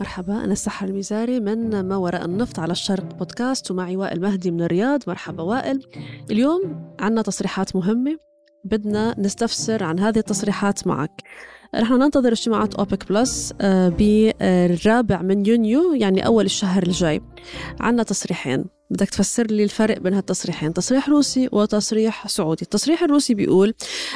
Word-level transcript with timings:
مرحبا 0.00 0.44
أنا 0.44 0.52
سحر 0.52 0.86
الميزاري 0.86 1.40
من 1.40 1.80
ما 1.80 1.96
وراء 1.96 2.24
النفط 2.24 2.58
على 2.58 2.72
الشرق 2.72 3.14
بودكاست 3.14 3.70
ومعي 3.70 3.96
وائل 3.96 4.20
مهدي 4.20 4.50
من 4.50 4.62
الرياض. 4.62 5.02
مرحبا 5.06 5.42
وائل. 5.42 5.86
اليوم 6.30 6.92
عنا 7.00 7.22
تصريحات 7.22 7.76
مهمة. 7.76 8.18
بدنا 8.64 9.14
نستفسر 9.18 9.84
عن 9.84 9.98
هذه 9.98 10.18
التصريحات 10.18 10.86
معك. 10.86 11.22
نحن 11.74 11.94
ننتظر 11.94 12.32
اجتماعات 12.32 12.74
أوبك 12.74 13.08
بلس 13.08 13.54
آه، 13.60 13.88
بالرابع 13.88 15.22
من 15.22 15.46
يونيو 15.46 15.92
يعني 15.92 16.26
أول 16.26 16.44
الشهر 16.44 16.82
الجاي. 16.82 17.22
عنا 17.80 18.02
تصريحين. 18.02 18.64
بدك 18.90 19.10
تفسر 19.10 19.46
لي 19.46 19.64
الفرق 19.64 19.98
بين 19.98 20.14
هالتصريحين 20.14 20.72
تصريح 20.74 21.08
روسي 21.08 21.48
وتصريح 21.52 22.28
سعودي. 22.28 22.62
التصريح 22.62 23.02
الروسي 23.02 23.34
بيقول 23.34 23.74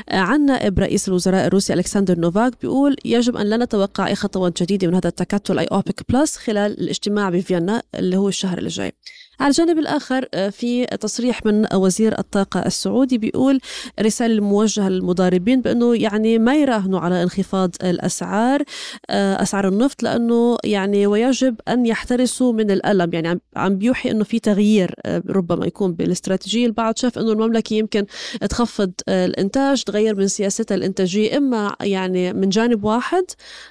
آه، 0.08 0.16
عن 0.16 0.46
نائب 0.46 0.78
رئيس 0.78 1.08
الوزراء 1.08 1.46
الروسي 1.46 1.74
ألكسندر 1.74 2.18
نوفاك 2.18 2.52
بيقول 2.62 2.96
يجب 3.04 3.36
أن 3.36 3.46
لا 3.46 3.56
نتوقع 3.56 4.06
أي 4.06 4.14
خطوات 4.14 4.62
جديدة 4.62 4.88
من 4.88 4.94
هذا 4.94 5.08
التكتل 5.08 5.58
أي 5.58 5.64
أوبك 5.64 6.12
بلس 6.12 6.36
خلال 6.36 6.80
الاجتماع 6.80 7.30
بفيينا 7.30 7.82
اللي 7.94 8.16
هو 8.16 8.28
الشهر 8.28 8.58
الجاي. 8.58 8.92
على 9.40 9.50
الجانب 9.50 9.78
الآخر 9.78 10.28
آه، 10.34 10.48
في 10.48 10.86
تصريح 10.86 11.46
من 11.46 11.66
وزير 11.74 12.18
الطاقة 12.18 12.60
السعودي 12.66 13.18
بيقول 13.18 13.60
رسالة 14.00 14.42
موجهة 14.42 14.88
للمضاربين 14.88 15.60
بأنه 15.60 15.96
يعني 15.96 16.38
ما 16.38 16.56
يراهنوا 16.56 17.00
على 17.00 17.22
انخفاض 17.22 17.74
الأسعار 17.82 18.62
آه، 19.10 19.42
أسعار 19.42 19.68
النفط 19.68 20.02
لأنه 20.02 20.56
يعني 20.64 21.06
ويجب 21.06 21.60
أن 21.68 21.86
يحترسوا 21.86 22.52
من 22.52 22.70
الألم. 22.70 23.10
يعني 23.14 23.40
عم 23.56 23.78
بيوحي 23.78 24.10
أنه 24.10 24.24
في 24.24 24.38
تغيير 24.38 24.94
آه، 25.06 25.22
ربما 25.28 25.66
يكون 25.66 25.92
بالاستراتيجية. 25.92 26.66
البعض 26.66 26.96
شاف 26.96 27.18
أنه 27.18 27.32
المملكة 27.32 27.74
يمكن 27.74 28.06
تخفض 28.50 28.92
الإنتاج 29.08 29.82
تغير 29.82 30.14
من 30.14 30.28
سياستها 30.28 30.74
الإنتاجية 30.74 31.36
إما 31.36 31.76
يعني 31.80 32.32
من 32.32 32.48
جانب 32.48 32.84
واحد 32.84 33.24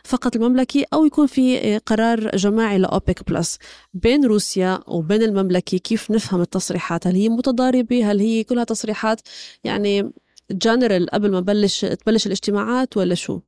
فقط 0.04 0.36
المملكة 0.36 0.86
أو 0.94 1.05
يكون 1.05 1.27
في 1.27 1.77
قرار 1.77 2.36
جماعي 2.36 2.77
لأوبك 2.77 3.30
بلس 3.32 3.58
بين 3.94 4.26
روسيا 4.26 4.80
وبين 4.88 5.21
المملكة 5.24 5.59
المملكي 5.60 5.79
كيف 5.79 6.12
نفهم 6.12 6.41
التصريحات؟ 6.41 7.07
هل 7.07 7.15
هي 7.15 7.29
متضاربة؟ 7.29 8.12
هل 8.12 8.20
هي 8.20 8.43
كلها 8.43 8.63
تصريحات 8.63 9.21
يعني 9.63 10.12
جنرال 10.52 11.10
قبل 11.10 11.32
ما 11.32 11.40
بلش 11.40 11.85
تبلش 11.85 12.27
الاجتماعات 12.27 12.98
ولا 12.98 13.15
شو؟ 13.15 13.41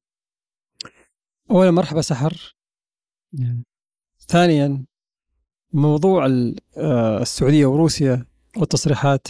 أولا 1.52 1.72
مرحبا 1.72 2.02
سحر. 2.02 2.56
ثانيا 4.28 4.86
موضوع 5.74 6.26
آه، 6.78 7.22
السعودية 7.22 7.66
وروسيا 7.66 8.26
والتصريحات. 8.58 9.28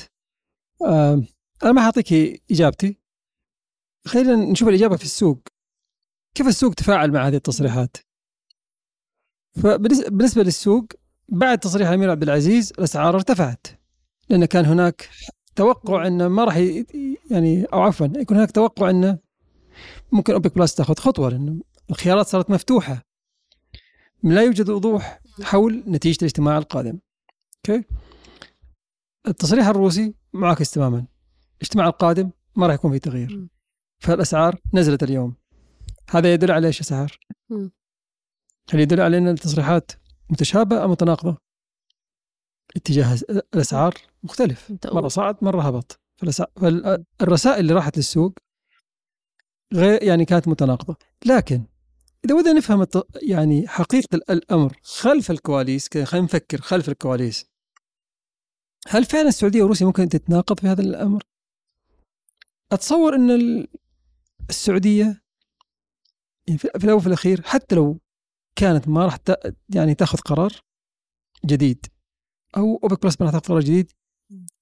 أنا 1.64 1.72
ما 1.72 1.82
حأعطيك 1.82 2.42
إجابتي. 2.52 2.98
خلينا 4.06 4.36
نشوف 4.36 4.68
الإجابة 4.68 4.98
في 4.98 5.04
السوق. 5.04 5.40
كيف 6.36 6.48
السوق 6.48 6.74
تفاعل 6.74 7.12
مع 7.12 7.28
هذه 7.28 7.36
التصريحات؟ 7.36 7.98
فبالنسبة 9.64 10.44
للسوق 10.44 10.86
بعد 11.32 11.60
تصريح 11.60 11.88
الأمير 11.88 12.12
عبد 12.12 12.24
العزيز 12.24 12.72
الأسعار 12.72 13.16
ارتفعت 13.16 13.68
لأن 14.30 14.46
كان 14.46 14.66
هناك 14.66 15.10
توقع 15.56 16.08
انه 16.08 16.28
ما 16.28 16.44
راح 16.44 16.58
يعني 17.32 17.66
أو 17.66 17.82
عفوا 17.82 18.08
يكون 18.16 18.38
هناك 18.38 18.52
توقع 18.52 18.90
انه 18.90 19.18
ممكن 20.12 20.34
أوبك 20.34 20.56
بلس 20.56 20.76
تأخذ 20.76 20.96
خطوة 20.96 21.30
لأنه 21.30 21.62
الخيارات 21.90 22.28
صارت 22.28 22.50
مفتوحة. 22.50 23.04
لا 24.24 24.42
يوجد 24.42 24.70
وضوح 24.70 25.22
حول 25.42 25.84
نتيجة 25.88 26.18
الاجتماع 26.22 26.58
القادم. 26.58 27.00
okay؟ 27.58 27.84
التصريح 29.28 29.68
الروسي 29.68 30.16
معاكس 30.34 30.72
تماما 30.72 31.06
الاجتماع 31.58 31.88
القادم 31.88 32.30
ما 32.56 32.68
راح 32.68 32.76
يكون 32.76 32.92
في 32.92 33.00
تغيير. 33.00 33.48
فالأسعار 34.00 34.60
نزلت 34.74 35.04
اليوم. 35.04 35.36
هذا 36.10 36.34
يدل 36.34 36.52
على 36.52 36.68
إيش 36.68 36.78
يا 36.78 36.84
سحر؟ 36.84 37.20
هل 38.72 38.80
يدل 38.80 39.02
على 39.02 39.18
إن 39.18 39.28
التصريحات 39.28 39.92
متشابهة 40.32 40.86
أم 40.86 40.92
متناقضة؟ 40.92 41.38
اتجاه 42.76 43.20
الأسعار 43.30 43.94
مختلف. 44.24 44.74
مرة 44.86 45.08
صعد 45.08 45.38
مرة 45.42 45.62
هبط. 45.62 46.00
فالرسائل 46.56 47.60
اللي 47.60 47.74
راحت 47.74 47.98
للسوق 47.98 48.34
غير 49.74 50.04
يعني 50.04 50.26
كانت 50.26 50.48
متناقضة. 50.48 50.96
لكن 51.26 51.64
إذا 52.26 52.36
بدنا 52.36 52.54
نفهم 52.54 52.88
يعني 53.22 53.68
حقيقة 53.68 54.16
الأمر 54.30 54.80
خلف 54.84 55.32
الكواليس 55.32 55.98
خلينا 56.04 56.26
نفكر 56.26 56.62
خلف 56.62 56.90
الكواليس. 56.90 57.46
هل 58.88 59.06
فعلا 59.06 59.28
السعودية 59.28 59.64
وروسيا 59.64 59.86
ممكن 59.86 60.10
تتناقض 60.10 60.60
في 60.60 60.68
هذا 60.68 60.82
الأمر؟ 60.82 61.24
أتصور 62.72 63.16
أن 63.16 63.68
السعودية 64.50 65.24
يعني 66.48 66.60
في 66.60 66.66
الأول 66.66 66.94
وفي 66.98 67.08
الأخير 67.08 67.42
حتى 67.42 67.76
لو 67.76 68.00
كانت 68.56 68.88
ما 68.88 69.06
راح 69.06 69.18
يعني 69.70 69.96
تاخذ 69.96 70.18
قرار 70.18 70.52
جديد. 71.46 71.86
أو 72.58 72.80
أوبك 72.84 73.04
بلس 73.04 73.22
ما 73.22 73.26
راح 73.26 73.34
تاخذ 73.34 73.46
قرار 73.46 73.62
جديد. 73.62 73.92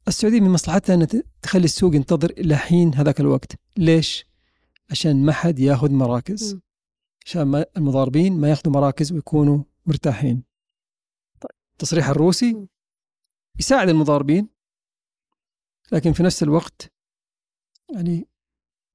السعودية 0.07 0.39
من 0.39 0.49
مصلحتها 0.49 0.93
ان 0.93 1.07
تخلي 1.41 1.65
السوق 1.65 1.95
ينتظر 1.95 2.29
إلى 2.29 2.55
حين 2.55 2.95
هذاك 2.95 3.19
الوقت. 3.19 3.55
ليش؟ 3.77 4.25
عشان 4.91 5.25
ما 5.25 5.31
حد 5.31 5.59
ياخذ 5.59 5.91
مراكز. 5.91 6.59
عشان 7.25 7.43
ما 7.43 7.65
المضاربين 7.77 8.39
ما 8.39 8.49
ياخذوا 8.49 8.73
مراكز 8.73 9.11
ويكونوا 9.11 9.63
مرتاحين. 9.85 10.43
طيب. 11.41 11.51
التصريح 11.71 12.09
الروسي 12.09 12.67
يساعد 13.59 13.89
المضاربين 13.89 14.49
لكن 15.91 16.13
في 16.13 16.23
نفس 16.23 16.43
الوقت 16.43 16.91
يعني 17.95 18.27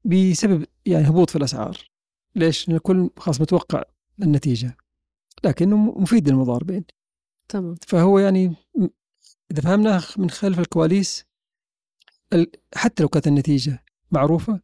بسبب 0.05 0.67
يعني 0.87 1.09
هبوط 1.09 1.31
في 1.31 1.37
الأسعار. 1.37 1.79
ليش؟ 2.35 2.69
لأن 2.69 2.77
الكل 2.77 3.11
خلاص 3.17 3.41
متوقع 3.41 3.83
النتيجة. 4.23 4.77
لكنه 5.45 5.77
مفيد 5.77 6.29
للمضاربين 6.29 6.85
تمام. 7.49 7.75
فهو 7.87 8.19
يعني 8.19 8.57
إذا 9.51 9.61
فهمناه 9.63 10.03
من 10.17 10.31
خلف 10.31 10.59
الكواليس 10.59 11.25
حتى 12.75 13.03
لو 13.03 13.09
كانت 13.09 13.27
النتيجة 13.27 13.85
معروفة 14.11 14.61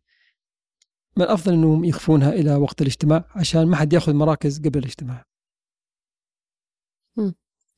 من 1.16 1.22
الأفضل 1.22 1.52
أنهم 1.52 1.84
يخفونها 1.84 2.32
إلى 2.32 2.54
وقت 2.54 2.82
الاجتماع 2.82 3.24
عشان 3.36 3.66
ما 3.66 3.76
حد 3.76 3.92
يأخذ 3.92 4.12
مراكز 4.12 4.58
قبل 4.58 4.78
الاجتماع. 4.78 5.24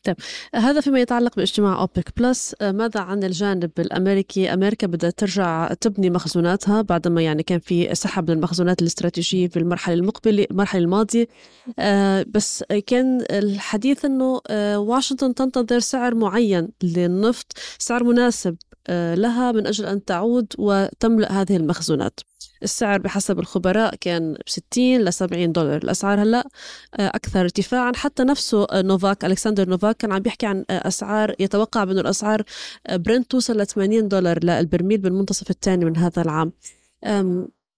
طيب 0.05 0.17
هذا 0.55 0.81
فيما 0.81 1.01
يتعلق 1.01 1.37
باجتماع 1.37 1.81
اوبك 1.81 2.13
بلس 2.17 2.55
آه، 2.61 2.73
ماذا 2.73 3.01
عن 3.01 3.25
الجانب 3.25 3.71
الأمريكي؟ 3.79 4.53
أمريكا 4.55 4.87
بدها 4.87 5.11
ترجع 5.11 5.73
تبني 5.73 6.11
مخزوناتها 6.11 6.83
بعدما 6.83 7.23
يعني 7.23 7.43
كان 7.43 7.59
في 7.59 7.95
سحب 7.95 8.31
للمخزونات 8.31 8.83
الاستراتيجية 8.83 9.49
في 9.49 9.59
المرحلة 9.59 9.95
المقبلة 9.95 10.47
المرحلة 10.51 10.83
الماضية. 10.83 11.29
آه، 11.79 12.27
بس 12.29 12.65
كان 12.87 13.25
الحديث 13.31 14.05
إنه 14.05 14.41
آه، 14.47 14.79
واشنطن 14.79 15.35
تنتظر 15.35 15.79
سعر 15.79 16.15
معين 16.15 16.69
للنفط 16.83 17.53
سعر 17.79 18.05
مناسب 18.05 18.57
لها 18.91 19.53
من 19.53 19.67
أجل 19.67 19.87
أن 19.87 20.05
تعود 20.05 20.53
وتملأ 20.59 21.33
هذه 21.33 21.57
المخزونات. 21.57 22.21
السعر 22.63 22.99
بحسب 22.99 23.39
الخبراء 23.39 23.95
كان 23.95 24.33
ب 24.33 24.49
60 24.49 24.99
ل 24.99 25.13
70 25.13 25.53
دولار 25.53 25.77
الأسعار 25.77 26.23
هلأ 26.23 26.49
آه، 26.95 27.09
أكثر 27.09 27.41
ارتفاعا 27.41 27.93
حتى 27.97 28.25
نفسه 28.25 28.65
آه، 28.65 28.83
نوفاك 28.83 29.25
ألكسندر 29.25 29.69
نوفاك 29.69 29.97
كان 29.97 30.13
عم 30.13 30.19
بيحكي 30.19 30.47
عن 30.47 30.65
آه، 30.71 30.89
أسعار 30.89 31.35
يتوقع 31.39 31.85
بأنه 31.85 32.01
الأسعار 32.01 32.43
برنت 32.91 33.31
توصل 33.31 33.61
ل 33.61 33.67
80 33.67 34.09
دولار 34.09 34.45
للبرميل 34.45 34.99
بالمنتصف 34.99 35.51
الثاني 35.51 35.85
من 35.85 35.97
هذا 35.97 36.23
العام 36.23 36.53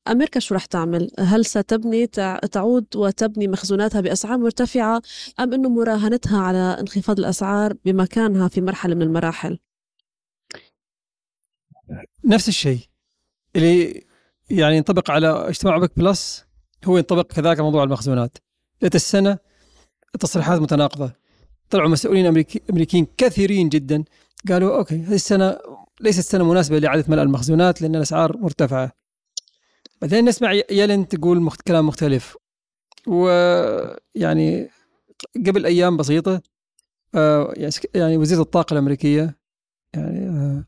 أمريكا 0.08 0.40
شو 0.40 0.54
رح 0.54 0.66
تعمل؟ 0.66 1.10
هل 1.18 1.44
ستبني 1.44 2.06
تعود 2.52 2.86
وتبني 2.96 3.48
مخزوناتها 3.48 4.00
بأسعار 4.00 4.38
مرتفعة 4.38 5.02
أم 5.40 5.54
أنه 5.54 5.68
مراهنتها 5.68 6.40
على 6.40 6.76
انخفاض 6.80 7.18
الأسعار 7.18 7.74
بمكانها 7.84 8.48
في 8.48 8.60
مرحلة 8.60 8.94
من 8.94 9.02
المراحل؟ 9.02 9.58
نفس 12.24 12.48
الشيء 12.48 12.80
اللي 13.56 14.04
يعني 14.50 14.76
ينطبق 14.76 15.10
على 15.10 15.48
اجتماع 15.48 15.74
أوبك 15.74 15.92
بلس 15.96 16.44
هو 16.84 16.96
ينطبق 16.96 17.32
كذلك 17.32 17.46
على 17.46 17.62
موضوع 17.62 17.84
المخزونات. 17.84 18.38
ذات 18.82 18.94
الشي 18.94 19.38
التصريحات 20.14 20.60
متناقضة. 20.60 21.12
طلعوا 21.70 21.88
مسؤولين 21.88 22.26
أمريكيين 22.70 23.06
كثيرين 23.16 23.68
جدا. 23.68 24.04
قالوا 24.48 24.76
okay 24.76 25.02
هذه 25.02 25.14
السنة 25.14 25.58
ليست 26.00 26.20
سنه 26.20 26.44
مناسبه 26.44 26.78
لإعادة 26.78 27.04
ملء 27.08 27.22
المخزونات 27.22 27.82
لأن 27.82 27.96
الأسعار 27.96 28.36
مرتفعة. 28.36 28.92
بعدين 30.02 30.24
نسمع 30.24 30.52
يلن 30.70 31.08
تقول 31.08 31.50
كلام 31.66 31.86
مختلف. 31.86 32.36
ويعني 33.06 34.70
قبل 35.46 35.66
أيام 35.66 35.96
بسيطة 35.96 36.42
آه، 37.14 37.54
يعني 37.94 38.16
وزيره 38.16 38.40
الطاقة 38.40 38.74
الأمريكية 38.74 39.38
يعني 39.94 40.28
آه، 40.28 40.64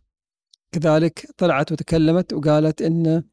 كذلك 0.72 1.28
طلعت 1.36 1.72
وتكلمت 1.72 2.32
وقالت 2.32 2.82
إن 2.82 3.24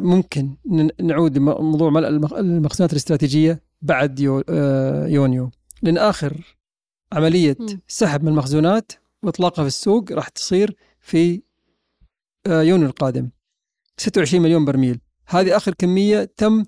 ممكن 0.00 0.56
نعود 1.00 1.38
لموضوع 1.38 1.98
المخزونات 2.38 2.92
الاستراتيجية 2.92 3.62
بعد 3.82 4.42
آه، 4.48 5.06
يونيو. 5.06 5.50
لأن 5.82 5.98
آخر 5.98 6.56
عملية 7.12 7.56
سحب 7.88 8.22
من 8.22 8.28
المخزونات 8.28 8.92
وإطلاقها 9.22 9.62
في 9.62 9.68
السوق 9.68 10.12
راح 10.12 10.28
تصير 10.28 10.76
في 11.00 11.42
آه، 12.46 12.62
يونيو 12.62 12.86
القادم. 12.86 13.30
26 13.96 14.42
مليون 14.42 14.64
برميل. 14.64 15.00
هذه 15.26 15.56
آخر 15.56 15.74
كمية 15.74 16.24
تم 16.36 16.64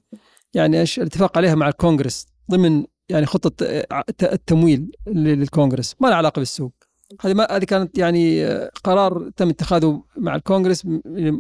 يعني 0.55 0.81
إيش 0.81 0.99
الاتفاق 0.99 1.39
عليها 1.39 1.55
مع 1.55 1.69
الكونغرس 1.69 2.27
ضمن 2.51 2.85
يعني 3.09 3.27
خطة 3.27 3.65
آه، 3.65 4.05
التمويل 4.23 4.93
للكونغرس. 5.07 5.97
ما 6.01 6.09
لها 6.09 6.17
علاقة 6.17 6.39
بالسوق. 6.39 6.73
هذه 7.21 7.35
ما 7.35 7.47
هذه 7.51 7.65
كانت 7.65 7.99
يعني 7.99 8.47
آه، 8.47 8.71
قرار 8.85 9.31
تم 9.37 9.49
اتخاذه 9.49 10.05
مع 10.17 10.35
الكونغرس 10.35 10.83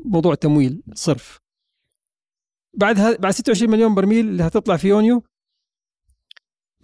موضوع 0.05 0.33
التمويل 0.33 0.83
صرف. 0.95 1.41
بعد 2.75 2.99
هذا 2.99 3.17
بعد 3.17 3.33
26 3.33 3.71
مليون 3.71 3.95
برميل 3.95 4.29
اللي 4.29 4.43
هتطلع 4.43 4.77
في 4.77 4.89
يونيو 4.89 5.23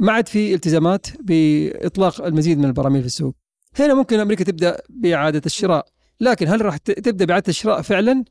ما 0.01 0.13
عاد 0.13 0.29
في 0.29 0.55
التزامات 0.55 1.07
بإطلاق 1.21 2.25
المزيد 2.25 2.59
من 2.59 2.65
البراميل 2.65 3.01
في 3.01 3.07
السوق. 3.07 3.35
هنا 3.79 3.95
ممكن 3.95 4.21
أمريكا 4.21 4.45
تبدأ 4.45 4.83
بإعادة 4.89 5.43
الشراء 5.47 5.87
لكن 6.21 6.49
هل 6.49 6.65
راح 6.65 6.77
تبدأ 6.77 7.25
بإعادة 7.25 7.49
الشراء 7.49 7.83
فعلا؟ 7.83 8.25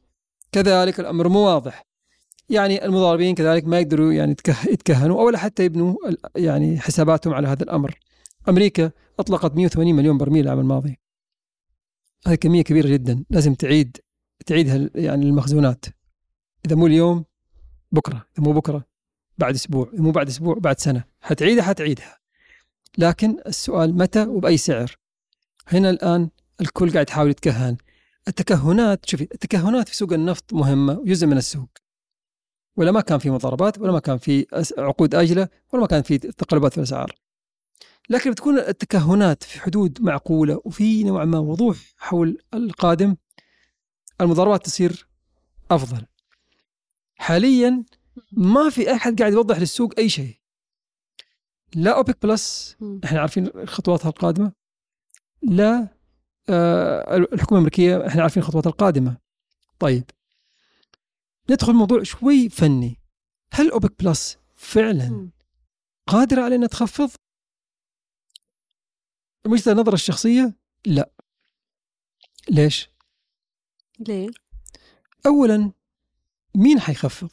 كذلك 0.52 1.00
الأمر 1.00 1.30
مو 1.30 1.40
واضح 1.40 1.84
يعني 2.50 2.86
المضاربين 2.86 3.36
كذلك 3.36 3.66
ما 3.66 3.80
يقدروا 3.80 4.14
يعني 4.14 4.36
يتكهنوا 4.68 5.22
أو 5.22 5.38
حتى 5.38 5.66
يبنوا 5.66 5.96
يعني 6.36 6.80
حساباتهم 6.80 7.34
على 7.34 7.48
هذا 7.48 7.64
الأمر. 7.64 8.00
أمريكا 8.50 8.92
أطلقت 9.20 9.56
180 9.56 9.96
مليون 9.96 10.18
برميل 10.18 10.46
العام 10.46 10.60
الماضي. 10.60 11.00
هذه 12.28 12.36
كمية 12.36 12.62
كبيرة 12.62 12.88
جدا. 12.88 13.24
لازم 13.30 13.54
تعيد 13.54 13.98
تعيدها 14.46 14.90
يعني 14.96 15.26
المخزونات 15.26 15.86
إذا 16.66 16.76
مو 16.76 16.88
اليوم 16.88 17.26
بكرة. 17.92 18.16
إذا 18.16 18.44
مو 18.44 18.54
بكرة 18.54 18.86
بعد 19.38 19.54
أسبوع. 19.54 19.90
مو 19.94 20.12
بعد 20.12 20.28
أسبوع 20.28 20.56
بعد 20.60 20.80
سنة. 20.80 21.04
حتعيدها 21.22 21.64
حتعيدها. 21.64 22.18
لكن 22.98 23.38
السؤال 23.48 23.98
متى 23.98 24.28
وبأي 24.28 24.58
سعر؟ 24.58 24.98
هنا 25.68 25.90
الآن 25.90 26.30
الكل 26.62 26.94
قاعد 26.94 27.10
يحاول 27.10 27.30
يتكهن. 27.30 27.78
التكهنات 28.28 29.10
شوفي 29.10 29.24
التكهنات 29.24 29.90
في 29.90 29.96
سوق 29.96 30.14
النفط 30.14 30.54
مهمة 30.54 31.00
وجزء 31.00 31.28
من 31.28 31.38
السوق. 31.38 31.70
ولا 32.76 32.92
ما 32.92 33.02
كان 33.02 33.20
في 33.20 33.30
مضاربات 33.30 33.80
ولا 33.80 33.92
ما 33.92 34.00
كان 34.00 34.18
في 34.18 34.46
عقود 34.78 35.16
آجلة 35.16 35.50
ولا 35.74 35.82
ما 35.82 35.88
كان 35.88 36.02
في 36.02 36.18
تقلبات 36.18 36.72
في 36.72 36.78
الأسعار. 36.78 37.16
لكن 38.10 38.32
بتكون 38.32 38.60
التكهنات 38.60 39.44
في 39.44 39.60
حدود 39.60 40.02
معقولة 40.02 40.62
وفي 40.66 41.04
نوع 41.04 41.26
ما 41.26 41.40
وضوح 41.40 41.78
حول 41.98 42.38
القادم 42.54 43.16
المضاربات 44.22 44.66
تصير 44.66 45.08
أفضل. 45.72 46.06
حاليا 47.16 47.84
ما 48.32 48.70
في 48.70 48.94
أحد 48.94 49.20
قاعد 49.20 49.34
يوضح 49.34 49.60
للسوق 49.60 49.94
أي 49.98 50.10
شيء. 50.10 50.38
لا 51.76 51.98
أوبك 51.98 52.18
بلس 52.24 52.78
إحنا 53.04 53.20
عارفين 53.22 53.66
خطواتها 53.66 54.10
القادمة. 54.10 54.52
لا 55.42 55.88
آه 56.50 57.18
الحكومة 57.18 57.58
الأمريكية 57.60 58.08
إحنا 58.08 58.22
عارفين 58.22 58.44
الخطوات 58.44 58.68
القادمة. 58.68 59.18
طيب. 59.80 60.04
ندخل 61.50 61.74
موضوع 61.74 62.04
شوي 62.04 62.50
فني. 62.50 63.00
هل 63.52 63.72
أوبك 63.72 64.04
بلس 64.04 64.38
فعلا 64.56 65.30
قادرة 66.08 66.42
على 66.42 66.56
انها 66.56 66.68
تخفض؟ 66.68 67.10
وجهه 69.52 69.72
النظر 69.72 69.94
الشخصية؟ 69.94 70.56
لا. 70.86 71.12
ليش؟ 72.50 72.90
ليه؟ 74.00 74.30
اولا 75.26 75.72
مين 76.56 76.80
حيخفض؟ 76.80 77.30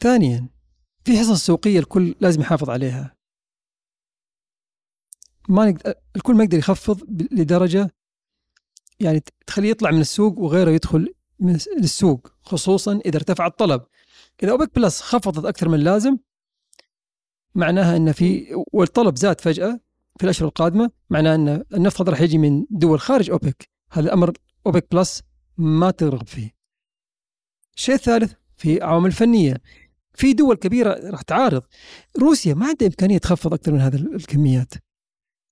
ثانيا 0.00 0.48
في 1.04 1.18
حصص 1.18 1.46
سوقية 1.46 1.78
الكل 1.78 2.14
لازم 2.20 2.40
يحافظ 2.40 2.70
عليها. 2.70 3.16
ما 5.48 5.70
نقدر 5.70 5.94
الكل 6.16 6.34
ما 6.34 6.44
يقدر 6.44 6.58
يخفض 6.58 7.02
لدرجة 7.32 7.94
يعني 9.00 9.22
تخليه 9.46 9.70
يطلع 9.70 9.90
من 9.90 10.00
السوق 10.00 10.38
وغيره 10.38 10.70
يدخل 10.70 11.14
من 11.38 11.58
للسوق 11.78 12.32
خصوصا 12.42 13.00
إذا 13.06 13.16
ارتفع 13.16 13.46
الطلب. 13.46 13.86
إذا 14.42 14.52
أوبك 14.52 14.74
بلس 14.74 15.00
خفضت 15.00 15.44
أكثر 15.44 15.68
من 15.68 15.74
اللازم 15.74 16.18
معناها 17.54 17.96
إن 17.96 18.12
في 18.12 18.46
والطلب 18.72 19.16
زاد 19.16 19.40
فجأة 19.40 19.80
في 20.18 20.24
الأشهر 20.24 20.48
القادمة 20.48 20.90
معناه 21.10 21.34
إن 21.34 21.64
النفط 21.74 22.00
هذا 22.00 22.10
راح 22.10 22.20
يجي 22.20 22.38
من 22.38 22.64
دول 22.70 23.00
خارج 23.00 23.30
أوبك. 23.30 23.68
هذا 23.90 24.06
الأمر 24.06 24.32
أوبك 24.66 24.86
بلس 24.92 25.22
ما 25.56 25.90
ترغب 25.90 26.26
فيه. 26.26 26.54
الشيء 27.76 27.94
الثالث 27.94 28.32
في 28.56 28.82
عوامل 28.82 29.12
فنية. 29.12 29.56
في 30.14 30.32
دول 30.32 30.56
كبيرة 30.56 31.10
راح 31.10 31.22
تعارض. 31.22 31.62
روسيا 32.18 32.54
ما 32.54 32.66
عندها 32.66 32.88
إمكانية 32.88 33.18
تخفض 33.18 33.54
أكثر 33.54 33.72
من 33.72 33.80
هذه 33.80 33.94
الكميات. 33.96 34.74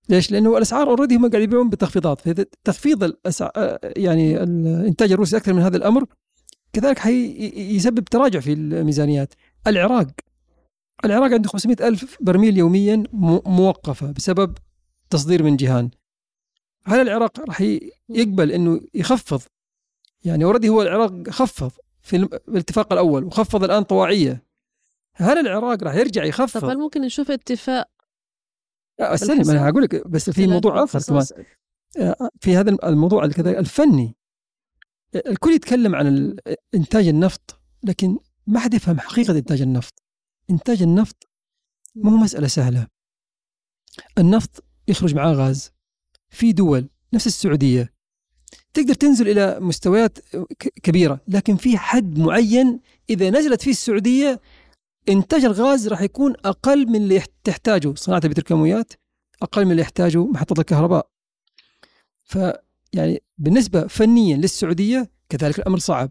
ليش؟ 0.08 0.31
لأنه 0.31 0.56
الأسعار 0.56 0.88
already 0.88 1.16
هم 1.16 1.31
قاعد 1.31 1.42
يبيعون 1.42 1.70
بتخفيضات 1.70 2.28
تخفيض 2.64 3.04
الأسع... 3.04 3.50
يعني 3.82 4.42
الإنتاج 4.42 5.12
الروسي 5.12 5.37
أكثر 5.37 5.52
من 5.52 5.62
هذا 5.62 5.76
الأمر 5.76 6.04
كذلك 6.72 6.99
حيسبب 6.99 8.04
تراجع 8.04 8.40
في 8.40 8.52
الميزانيات. 8.52 9.34
العراق 9.66 10.06
العراق 11.04 11.32
عنده 11.32 11.48
500 11.48 11.76
ألف 11.88 12.16
برميل 12.20 12.58
يوميا 12.58 13.04
موقفة 13.46 14.12
بسبب 14.12 14.58
تصدير 15.10 15.43
من 15.43 15.56
جيهان 15.56 15.90
هل 16.84 17.00
العراق 17.00 17.40
راح 17.40 17.60
يقبل 18.08 18.52
إنه 18.52 18.81
يخفض؟ 18.94 19.43
يعني 20.25 20.44
already 20.44 20.68
هو 20.69 20.82
العراق 20.82 21.31
خفض 21.31 21.72
في 22.02 22.16
الاتفاق 22.48 22.93
الأول 22.93 23.25
وخفض 23.25 23.64
الآن 23.64 23.82
طواعيه. 23.82 24.46
هل 25.14 25.38
العراق 25.38 25.82
راح 25.82 25.94
يرجع 25.94 26.25
يخفض؟ 26.25 26.60
طب 26.60 26.69
هل 26.69 26.78
ممكن 26.78 27.00
نشوف 27.00 27.31
اتفاق؟ 27.31 27.88
استني 29.00 29.50
أنا 29.50 29.69
هقول 29.69 29.82
لك 29.82 30.08
بس 30.08 30.31
في 30.31 30.46
موضوع 30.46 30.84
آخر 30.84 31.00
كمان. 31.02 31.26
آه، 31.99 32.31
في 32.40 32.56
هذا 32.56 32.76
الموضوع 32.84 33.25
الفني. 33.25 34.16
الكل 35.14 35.50
يتكلم 35.50 35.94
عن 35.94 36.37
إنتاج 36.75 37.08
النفط 37.08 37.60
لكن 37.84 38.19
ما 38.46 38.60
حد 38.60 38.75
يفهم 38.75 39.00
حقيقة 39.00 39.38
إنتاج 39.38 39.62
النفط. 39.62 40.05
إنتاج 40.50 40.82
النفط 40.82 41.28
مو 41.94 42.16
مسألة 42.16 42.46
سهلة. 42.46 42.87
النفط 44.19 44.64
يخرج 44.88 45.14
معاه 45.14 45.32
غاز 45.32 45.72
في 46.28 46.52
دول 46.52 46.88
نفس 47.12 47.26
السعودية 47.26 47.93
تقدر 48.75 48.94
تنزل 48.94 49.28
إلى 49.28 49.60
مستويات 49.60 50.19
كبيرة 50.82 51.20
لكن 51.28 51.56
في 51.56 51.78
حد 51.78 52.19
معين 52.19 52.81
إذا 53.10 53.31
نزلت 53.31 53.62
فيه 53.62 53.70
السعودية 53.70 54.40
إنتاج 55.08 55.44
الغاز 55.44 55.88
راح 55.88 56.02
يكون 56.02 56.34
أقل 56.44 56.87
من 56.87 56.96
اللي 56.96 57.22
تحتاجه. 57.44 57.94
صناعة 57.94 58.20
البتروكيماويات 58.25 58.92
أقل 59.42 59.64
من 59.64 59.70
اللي 59.70 59.82
يحتاجه 59.82 60.25
محطه 60.25 60.60
الكهرباء. 60.60 61.08
فيعني 62.25 63.22
بالنسبة 63.38 63.87
فنيا 63.87 64.37
للسعودية 64.37 65.10
كذلك 65.28 65.58
الأمر 65.58 65.78
صعب. 65.78 66.10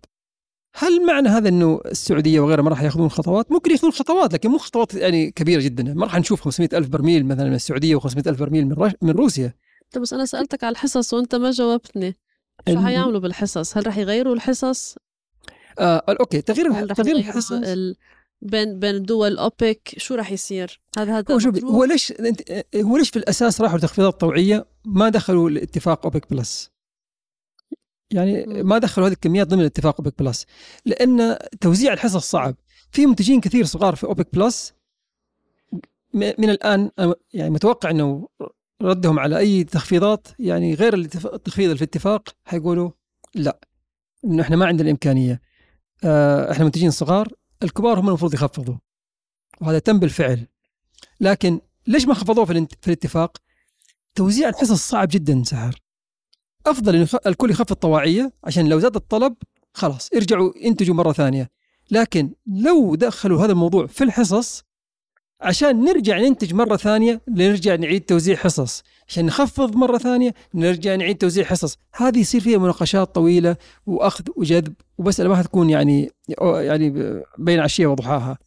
هل 0.78 1.06
معنى 1.06 1.30
هذا 1.30 1.50
إنه 1.50 1.82
السعودية 1.86 2.40
وغيرها 2.40 2.64
ما 2.64 2.70
راح 2.70 2.82
يأخذون 2.82 3.10
خطوات؟ 3.10 3.52
ممكن 3.52 3.72
يأخذون 3.72 3.92
خطوات 3.92 4.34
لكن 4.34 4.50
مو 4.50 4.58
خطوات 4.58 4.94
يعني 4.94 5.32
كبيرة 5.32 5.62
جدا، 5.62 5.94
ما 5.94 6.06
راح 6.06 6.20
نشوف 6.20 6.42
500 6.42 6.70
ألف 6.74 6.88
برميل 6.88 7.26
مثلا 7.26 7.46
من 7.46 7.56
السعودية 7.56 8.00
و500 8.00 8.28
ألف 8.28 8.40
برميل 8.40 8.68
من, 8.68 8.92
من 9.02 9.12
روسيا. 9.12 9.54
طيب 9.92 10.04
بس 10.04 10.14
أنا 10.14 10.26
سألتك 10.26 10.64
على 10.64 10.72
الحصص 10.72 11.14
وأنت 11.14 11.36
ما 11.36 11.52
جاوبتني. 11.52 12.18
شو 12.70 12.80
حيعملوا 12.80 13.20
بالحصص؟ 13.20 13.78
هل 13.78 13.88
راح 13.88 13.98
يغيروا 13.98 14.34
الحصص؟ 14.34 14.96
آه 15.80 16.04
okay 16.20 16.42
تغيير 16.42 16.86
تغيير 16.88 17.16
الحصص 17.16 17.52
ال... 17.52 17.96
بين 18.42 18.80
بين 18.80 19.04
دول 19.04 19.38
أوبك 19.38 19.96
شو 19.98 20.16
راح 20.16 20.32
يصير؟ 20.32 20.82
هذا 20.98 21.18
هذا 21.18 21.34
هو 21.34 21.40
شوفي 21.40 21.64
هو 21.64 21.84
ليش 21.84 22.14
هو 22.76 22.98
ليش 22.98 23.10
في 23.10 23.20
الأساس 23.20 23.62
راحوا 23.62 23.78
لتخفيضات 23.78 24.20
طوعية 24.20 24.66
ما 24.86 25.10
دخلوا 25.10 25.50
الاتفاق 25.50 26.06
أوبك 26.06 26.30
بلس؟ 26.30 26.75
يعني 28.12 28.64
ما 28.64 28.78
دخلوا 28.78 29.08
هذه 29.08 29.14
الكميات 29.14 29.48
ضمن 29.48 29.66
اتفاق 29.66 29.96
أوبك 30.00 30.24
بلس. 30.24 30.46
لأن 30.86 31.38
توزيع 31.62 31.94
الحصص 31.94 32.32
صعب. 32.32 32.56
في 32.92 33.06
منتجين 33.06 33.42
كثير 33.42 33.66
صغار 33.66 33.96
في 33.96 34.04
أوبك 34.04 34.28
بلس. 34.34 34.74
من 36.14 36.50
الآن 36.50 36.92
يعني 37.34 37.50
متوقع 37.50 37.90
إنه 37.90 38.28
ردهم 38.82 39.20
على 39.20 39.38
أي 39.38 39.64
تخفيضات 39.64 40.28
يعني 40.40 40.74
غير 40.74 40.94
التخفيض 40.94 41.74
في 41.74 41.84
الاتفاق 41.84 42.30
حيقولوا 42.46 42.92
لا. 43.36 43.60
إنه 44.26 44.44
إحنا 44.44 44.56
ما 44.56 44.66
عندنا 44.66 44.86
الإمكانية. 44.86 45.42
آه، 46.04 46.52
إحنا 46.52 46.66
منتجين 46.66 46.92
صغار 46.92 47.28
الكبار 47.64 48.00
هم 48.00 48.08
المفروض 48.08 48.34
يخفضوا. 48.34 48.76
وهذا 49.62 49.80
تم 49.80 50.00
بالفعل. 50.00 50.48
لكن 51.20 51.60
ليش 51.88 52.08
ما 52.08 52.14
خفضوه 52.14 52.46
في 52.46 52.68
الاتفاق؟ 52.88 53.38
توزيع 54.16 54.50
الحصص 54.50 54.90
صعب 54.90 55.08
جدا 55.12 55.44
سهر. 55.44 55.85
أفضل 56.66 56.96
انه 56.96 57.08
الكل 57.28 57.52
يخفض 57.52 57.76
طواعيه 57.76 58.32
عشان 58.44 58.70
لو 58.70 58.80
زاد 58.80 58.96
الطلب 58.96 59.36
خلاص 59.74 60.10
يرجعوا 60.14 60.52
ينتجوا 60.62 60.96
مرة 60.96 61.12
ثانية. 61.12 61.50
لكن 61.92 62.34
لو 62.48 62.96
دخلوا 62.96 63.46
هذا 63.46 63.52
الموضوع 63.52 63.88
في 63.88 64.04
الحصص 64.04 64.64
عشان 65.42 65.84
نرجع 65.84 66.18
ننتج 66.20 66.54
مرة 66.54 66.76
ثانية 66.76 67.22
نرجع 67.30 67.76
نعيد 67.76 68.02
توزيع 68.02 68.36
حصص. 68.36 68.84
عشان 69.08 69.26
نخفض 69.26 69.76
مرة 69.76 69.98
ثانية 69.98 70.34
نرجع 70.54 70.96
نعيد 70.96 71.18
توزيع 71.18 71.46
حصص. 71.46 71.78
هذه 71.94 72.20
يصير 72.20 72.42
فيها 72.42 72.58
مناقشات 72.58 73.16
طويلة 73.16 73.56
وأخذ 73.86 74.24
وجذب 74.36 74.74
ومسألة 74.98 75.30
ما 75.30 75.36
حتكون 75.36 75.70
يعني 75.70 76.12
يعني 76.40 76.90
بين 77.38 77.60
عشية 77.60 77.88
وضحاها. 77.88 78.38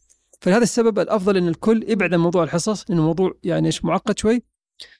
فلهذا 0.41 0.63
السبب 0.63 0.99
الأفضل 0.99 1.37
أن 1.37 1.47
الكل 1.47 1.85
يبعد 1.87 2.13
عن 2.13 2.19
موضوع 2.19 2.43
الحصص 2.43 2.85
لأنه 2.89 3.01
موضوع 3.01 3.33
يعني 3.43 3.67
إيش 3.67 3.85
معقد 3.85 4.19
شوي. 4.19 4.43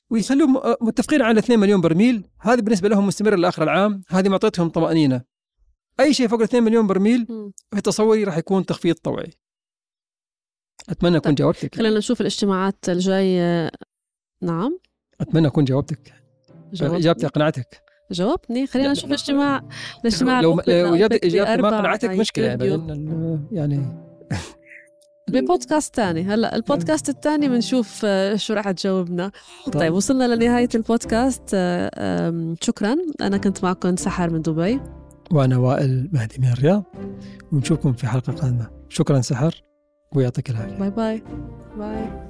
ويخلوهم 0.10 0.62
متفقين 0.82 1.22
على 1.22 1.40
2 1.40 1.60
مليون 1.60 1.82
برميل. 1.82 2.28
هذه 2.42 2.60
بالنسبة 2.62 2.90
لهم 2.90 3.08
مستمرة 3.08 3.36
لآخر 3.36 3.64
العام. 3.64 4.02
هذه 4.10 4.30
معطيتهم 4.30 4.70
طمأنينة. 4.70 5.22
أي 6.00 6.14
شيء 6.14 6.28
فوق 6.28 6.42
2 6.42 6.64
مليون 6.64 6.88
برميل 6.88 7.28
في 7.76 7.82
تصوري 7.82 8.24
راح 8.24 8.38
يكون 8.38 8.66
تخفيض 8.66 8.96
طوعي 8.96 9.30
أتمنى 10.90 11.18
أكون 11.18 11.30
طيب. 11.32 11.36
جاوبتك. 11.36 11.76
خلينا 11.76 11.98
نشوف 11.98 12.22
الاجتماعات 12.22 12.90
الجاية. 12.90 13.72
نعم. 14.42 14.80
أتمنى 15.22 15.48
أكون 15.48 15.66
جاوبتك. 15.66 16.14
جاوب- 16.74 16.94
إجابتي 16.96 17.26
أقنعتك. 17.26 17.82
جاوبتني. 18.12 18.68
خلينا. 18.68 18.92
نشوف 18.92 19.06
الاجتماع. 19.06 19.70
الاجتماع 20.02 20.42
لو 20.42 20.60
إجابتي 20.60 21.40
ما 21.40 21.54
أربع 21.54 21.80
قنعتك 21.80 22.10
مشكلة. 22.10 22.46
يعني 22.46 23.48
يعني 23.52 24.10
ببودكاست 25.30 25.96
تاني. 25.96 26.24
هلا 26.24 26.56
البودكاست 26.56 27.10
الثاني 27.10 27.50
بنشوف 27.50 28.02
آه، 28.06 28.36
شو 28.36 28.54
راح 28.54 28.72
تجاوبنا. 28.72 29.32
طيب. 29.66 29.74
طيب 29.74 29.94
وصلنا 29.94 30.36
لنهاية 30.36 30.70
البودكاست. 30.76 31.50
آه، 31.54 32.56
شكرا. 32.62 32.96
أنا 33.22 33.38
كنت 33.38 33.64
معكم 33.64 33.96
سحر 33.96 34.30
من 34.30 34.42
دبي. 34.42 34.80
وأنا 35.32 35.58
وائل 35.58 36.10
مهدي 36.14 36.36
من 36.40 36.52
الرياض. 36.52 36.84
ونشوفكم 37.52 37.94
في 37.94 38.08
حلقة 38.08 38.34
قادمة. 38.34 38.70
شكرا 38.90 39.22
سحر. 39.22 39.64
ويعطيك 40.16 40.50
العافية. 40.50 40.76
bye 40.76 40.90
bye. 40.90 41.24
bye. 41.78 42.30